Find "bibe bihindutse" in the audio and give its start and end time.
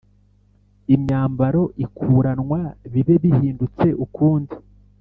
2.91-3.87